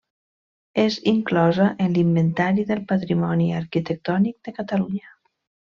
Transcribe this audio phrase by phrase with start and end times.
[0.83, 5.19] És inclosa en l'Inventari del Patrimoni Arquitectònic de Catalunya.